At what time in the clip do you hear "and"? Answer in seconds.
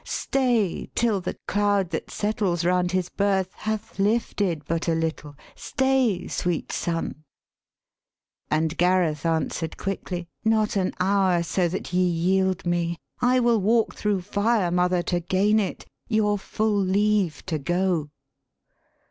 8.49-8.77